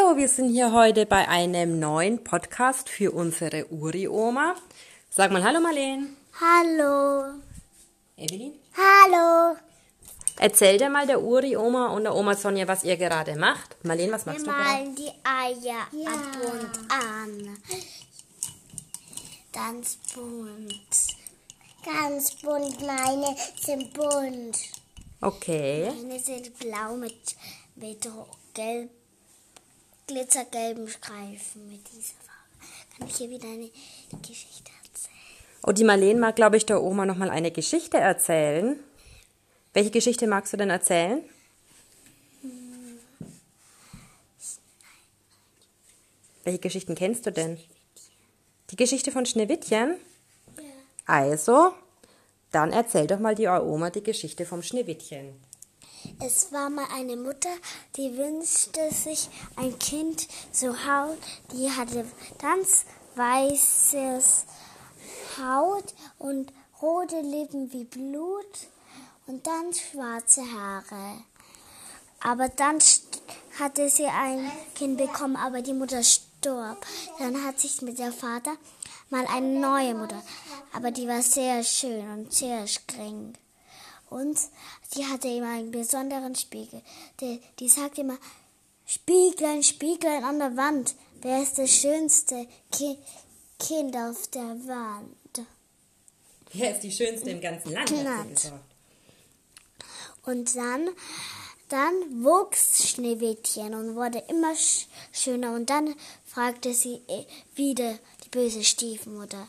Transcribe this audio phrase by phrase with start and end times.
[0.00, 4.54] So, wir sind hier heute bei einem neuen Podcast für unsere Uri-Oma.
[5.10, 6.16] Sag mal Hallo Marleen.
[6.40, 7.34] Hallo.
[8.16, 8.54] Evelyn?
[8.74, 9.58] Hallo.
[10.38, 13.76] Erzähl dir mal der Uri-Oma und der Oma Sonja, was ihr gerade macht.
[13.84, 14.70] Marleen, was machst Wir du gerade?
[14.70, 17.58] malen die Eier bunt an.
[19.52, 20.96] Ganz bunt.
[21.84, 22.80] Ganz bunt.
[22.86, 24.56] Meine sind bunt.
[25.20, 25.90] Okay.
[25.94, 27.36] Meine sind blau mit,
[27.74, 28.08] mit
[28.54, 28.90] gelb,
[30.10, 32.98] glitzergelben Streifen mit dieser Farbe.
[32.98, 33.70] Kann ich hier wieder eine
[34.26, 35.14] Geschichte erzählen?
[35.62, 38.80] Und die Marleen mag, glaube ich, der Oma noch mal eine Geschichte erzählen.
[39.72, 41.22] Welche Geschichte magst du denn erzählen?
[46.42, 47.60] Welche Geschichten kennst du denn?
[48.70, 49.94] Die Geschichte von Schneewittchen?
[51.06, 51.72] Also,
[52.50, 55.49] dann erzähl doch mal die Oma die Geschichte vom Schneewittchen.
[56.22, 57.48] Es war mal eine Mutter,
[57.96, 61.16] die wünschte sich ein Kind so Haut,
[61.52, 62.04] die hatte
[62.38, 62.84] ganz
[63.14, 64.44] weißes
[65.38, 68.68] Haut und rote Lippen wie Blut
[69.26, 71.22] und dann schwarze Haare.
[72.22, 72.78] Aber dann
[73.58, 76.84] hatte sie ein Kind bekommen, aber die Mutter starb.
[77.18, 78.56] Dann hat sich mit der Vater
[79.08, 80.22] mal eine neue Mutter,
[80.74, 83.32] aber die war sehr schön und sehr streng.
[84.10, 84.38] Und
[84.94, 86.82] die hatte immer einen besonderen Spiegel.
[87.20, 88.18] Die, die sagte immer,
[88.84, 92.98] Spieglein, Spieglein an der Wand, wer ist das schönste Ki
[93.58, 95.46] Kind auf der Wand?
[96.52, 97.90] Wer ist die schönste im ganzen Land?
[97.92, 98.52] hat sie.
[100.24, 100.88] Und dann,
[101.68, 105.54] dann wuchs Schneewittchen und wurde immer sch schöner.
[105.54, 105.94] Und dann
[106.24, 109.46] fragte sie äh, wieder die böse Stiefmutter.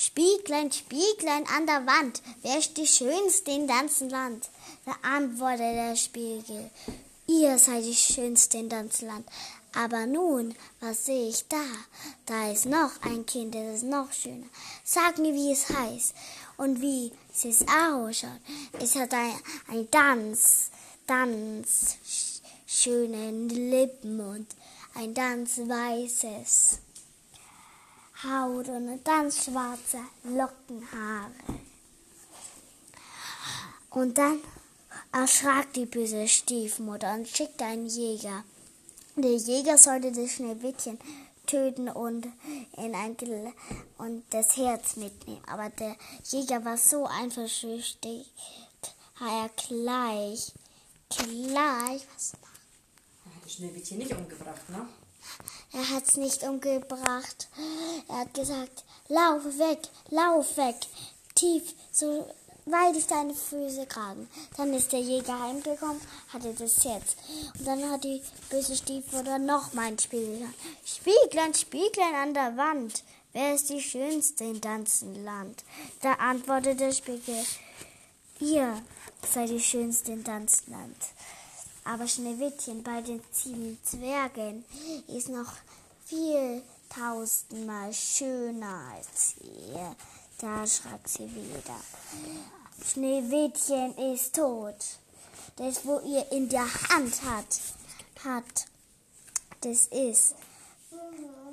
[0.00, 4.48] Spieglein, Spieglein an der Wand, wer ist die schönste im ganzen Land?
[4.86, 6.70] Da antwortete der Spiegel,
[7.26, 9.28] ihr seid die schönste im ganzen Land.
[9.74, 11.64] Aber nun, was sehe ich da?
[12.26, 14.46] Da ist noch ein Kind, das ist noch schöner.
[14.84, 16.14] Sag mir, wie es heißt
[16.58, 18.40] und wie es ausschaut.
[18.80, 19.34] Es hat ein,
[19.66, 20.70] ein ganz,
[21.08, 24.46] ganz sch- schöne Lippen und
[24.94, 26.78] ein ganz weißes
[28.24, 31.30] Haut und ganz schwarze Lockenhaare.
[33.90, 34.40] Und dann
[35.12, 38.42] erschrak die böse Stiefmutter und schickte einen Jäger.
[39.14, 40.98] Der Jäger sollte das Schneewittchen
[41.46, 42.26] töten und,
[42.76, 43.52] in ein Gel
[43.98, 45.42] und das Herz mitnehmen.
[45.46, 48.32] Aber der Jäger war so einverschüchtigt,
[49.14, 50.52] hat er gleich,
[51.08, 54.88] gleich, was Er das Schneewittchen nicht umgebracht, ne?
[55.72, 57.48] Er hat's nicht umgebracht.
[58.08, 59.80] Er hat gesagt, lauf weg,
[60.10, 60.76] lauf weg,
[61.34, 62.26] tief, so
[62.70, 64.28] weit ich deine Füße kragen.
[64.56, 66.00] Dann ist der Jäger heimgekommen,
[66.32, 67.16] hatte das Herz.
[67.58, 70.54] Und dann hat die böse Stiefmutter noch mal ein Spiegel gesagt.
[70.84, 75.64] Spieglein, Spieglein an der Wand, wer ist die Schönste im ganzen Land?
[76.02, 77.44] Da antwortete der Spiegel,
[78.40, 78.82] ihr
[79.32, 80.96] seid die Schönste im ganzen Land.
[81.88, 84.62] Aber Schneewittchen bei den sieben Zwergen
[85.06, 85.50] ist noch
[86.04, 89.96] viel tausendmal schöner als ihr.
[90.38, 91.80] Da schrak sie wieder.
[92.84, 94.76] Schneewittchen ist tot.
[95.56, 97.60] Das, wo ihr in der Hand hat,
[98.22, 98.66] hat,
[99.62, 100.34] das ist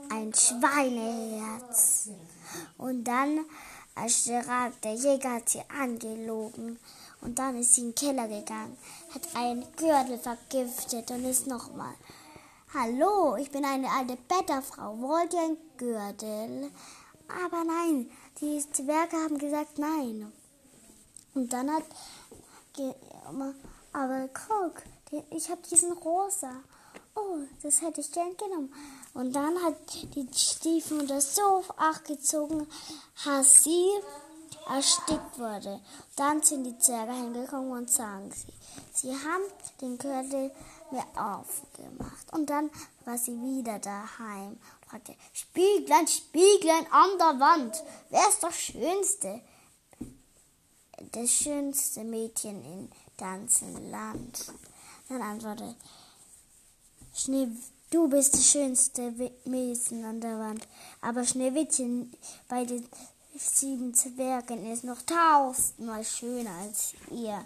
[0.09, 2.09] ein Schweineherz.
[2.77, 3.45] Und dann
[3.95, 6.77] erschrak der Jäger hat sie angelogen.
[7.25, 8.77] Und dann ist sie in den Keller gegangen,
[9.11, 11.95] hat einen Gürtel vergiftet und ist nochmal.
[12.71, 14.99] Hallo, ich bin eine alte Betterfrau.
[14.99, 16.71] Wollt ihr einen Gürtel?
[17.27, 20.31] Aber nein, die Zwerge haben gesagt nein.
[21.33, 21.83] Und dann hat.
[23.91, 24.83] Aber guck,
[25.31, 26.51] ich habe diesen rosa.
[27.15, 28.71] Oh, das hätte ich gern genommen.
[29.15, 29.77] Und dann hat
[30.13, 32.67] die Stiefmutter so achgezogen,
[33.23, 33.89] dass sie
[34.67, 35.79] erstickt wurde.
[36.15, 38.53] Dann sind die Zwerge hingekommen und sagen sie,
[38.93, 39.43] sie haben
[39.81, 40.51] den Gürtel
[40.91, 42.31] mir aufgemacht.
[42.33, 42.69] Und dann
[43.05, 49.41] war sie wieder daheim und fragte, Spieglein, Spieglein an der Wand, wer ist das Schönste?
[51.11, 54.51] Das schönste Mädchen im ganzen Land.
[55.09, 55.75] Dann antwortete,
[57.13, 57.49] Schnee,
[57.91, 59.13] du bist das schönste
[59.45, 60.67] Mädchen an der Wand.
[61.01, 62.13] Aber Schneewittchen
[62.47, 62.87] bei den
[63.37, 67.45] sieben Zwergen ist noch tausendmal schöner als ihr.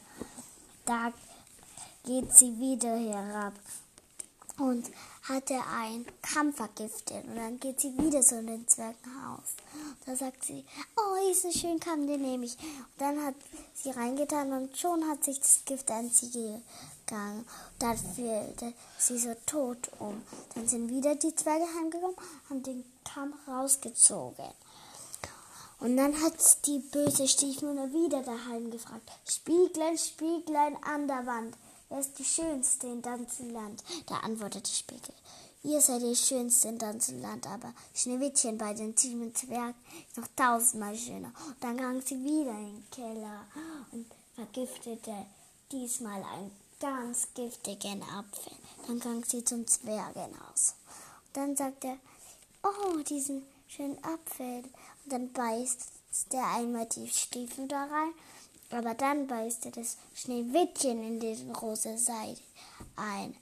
[0.85, 1.11] Da
[2.03, 3.53] geht sie wieder herab
[4.57, 4.89] und
[5.23, 7.23] hatte einen Kamm vergiftet.
[7.25, 9.55] Und dann geht sie wieder so in den Zwergenhaus.
[10.05, 10.65] Da sagt sie,
[10.97, 12.57] oh, hier ist ein schöner Kamm, den nehme ich.
[12.57, 13.35] Und dann hat
[13.75, 16.31] sie reingetan und schon hat sich das Gift an sie
[17.05, 17.45] gegangen.
[17.77, 18.53] Dann fiel
[18.97, 20.21] sie so tot um.
[20.55, 22.17] Dann sind wieder die Zwerge heimgekommen,
[22.49, 24.49] haben den Kamm rausgezogen.
[25.79, 26.33] Und dann hat
[26.65, 29.09] die böse Stiefmutter wieder daheim gefragt.
[29.25, 31.55] Spieglein, Spieglein an der Wand.
[31.87, 33.83] Wer ist die Schönste in ganzem Land?
[34.05, 35.13] Da antwortete Spiegel.
[35.63, 39.75] Ihr seid die Schönste in ganzem Land, aber Schneewittchen bei den sieben Zwergen
[40.07, 41.33] ist noch tausendmal schöner.
[41.47, 43.45] Und dann ging sie wieder in den Keller
[43.91, 44.05] und
[44.35, 45.25] vergiftete
[45.71, 48.53] diesmal einen ganz giftigen Apfel.
[48.87, 50.75] Dann ging sie zum Zwergenhaus.
[51.27, 51.97] Und dann sagte er,
[52.63, 54.63] oh, diesen schönen Apfel.
[55.09, 55.87] Dann beißt
[56.31, 58.13] der einmal die Stiefel da rein.
[58.71, 62.39] Aber dann beißt er das Schneewittchen in diesen rosa Seide
[62.95, 63.35] ein.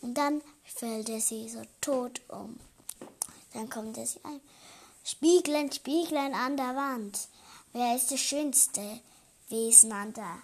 [0.00, 2.58] Und dann fällt er sie so tot um.
[3.52, 4.40] Dann kommt er sie ein.
[5.04, 7.28] Spieglein, Spieglein an der Wand.
[7.72, 9.00] Wer ist das schönste
[9.48, 10.42] Wesen an der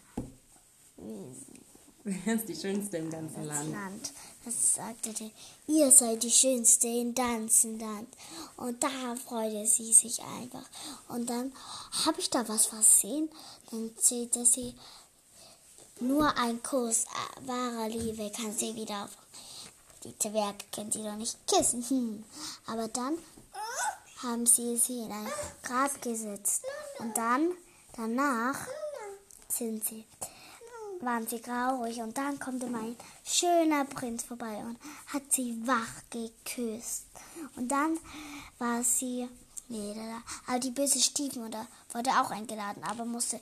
[2.25, 3.70] Wer ist die schönste im ganzen Land?
[3.70, 4.12] Land?
[4.44, 5.31] Das sagte der,
[5.66, 8.08] ihr seid die schönste im ganzen Land.
[8.56, 8.88] Und da
[9.26, 10.64] freute sie sich einfach.
[11.08, 11.52] Und dann
[12.06, 13.28] habe ich da was versehen.
[13.70, 14.75] Dann zählte sie,
[16.00, 17.05] nur ein Kuss
[17.44, 19.11] wahrer Liebe kann sie wieder auf.
[20.04, 21.84] Die Zwerge können sie doch nicht küssen.
[21.88, 22.25] Hm.
[22.66, 23.19] Aber dann
[24.22, 25.31] haben sie sie in ein
[25.62, 26.62] Grab gesetzt.
[27.00, 27.50] Und dann,
[27.96, 28.66] danach,
[29.49, 30.04] sind sie
[31.02, 36.02] waren sie traurig und dann kommt immer ein schöner Prinz vorbei und hat sie wach
[36.10, 37.06] geküsst.
[37.56, 37.98] Und dann
[38.58, 39.28] war sie,
[39.68, 43.40] nee, da, aber die böse Stiefmutter wurde auch eingeladen, aber musste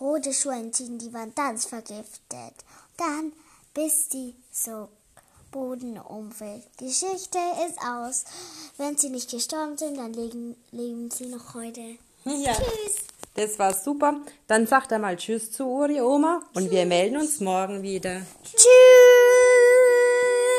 [0.00, 2.54] rote Schuhe anziehen, die waren ganz vergiftet.
[2.96, 3.32] Dann,
[3.74, 4.88] bis die so
[5.50, 6.64] Boden umfällt.
[6.78, 8.24] Geschichte ist aus.
[8.76, 11.98] Wenn sie nicht gestorben sind, dann leben, leben sie noch heute.
[12.24, 12.52] Ja.
[12.52, 13.06] Tschüss.
[13.34, 14.20] Das war super.
[14.46, 16.42] Dann sagt er mal Tschüss zu Uri, Oma.
[16.54, 18.22] Und wir melden uns morgen wieder.
[18.44, 19.49] Tschüss.